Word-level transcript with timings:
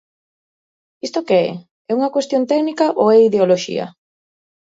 ¿Isto 1.07 1.19
que 1.27 1.37
é?, 1.47 1.49
¿é 1.89 1.91
unha 1.97 2.13
cuestión 2.15 2.43
técnica 2.51 2.85
ou 3.01 3.07
é 3.15 3.17
ideoloxía? 3.29 3.85